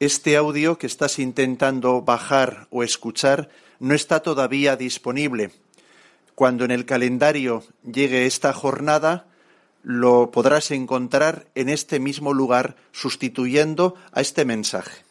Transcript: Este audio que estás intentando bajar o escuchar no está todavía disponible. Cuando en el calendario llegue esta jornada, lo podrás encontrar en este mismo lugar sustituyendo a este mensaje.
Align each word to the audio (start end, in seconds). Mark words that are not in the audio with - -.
Este 0.00 0.36
audio 0.36 0.78
que 0.78 0.86
estás 0.86 1.18
intentando 1.18 2.02
bajar 2.02 2.68
o 2.70 2.84
escuchar 2.84 3.48
no 3.80 3.96
está 3.96 4.20
todavía 4.20 4.76
disponible. 4.76 5.50
Cuando 6.36 6.64
en 6.64 6.70
el 6.70 6.84
calendario 6.84 7.64
llegue 7.82 8.24
esta 8.24 8.52
jornada, 8.52 9.26
lo 9.82 10.30
podrás 10.30 10.70
encontrar 10.70 11.48
en 11.56 11.68
este 11.68 11.98
mismo 11.98 12.32
lugar 12.32 12.76
sustituyendo 12.92 13.96
a 14.12 14.20
este 14.20 14.44
mensaje. 14.44 15.07